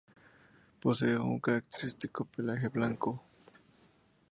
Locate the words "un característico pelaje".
1.15-2.69